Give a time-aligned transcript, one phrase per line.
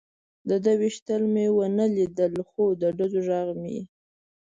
[0.49, 3.79] د ده وېشتل مې و نه لیدل، خو د ډزو غږ مې.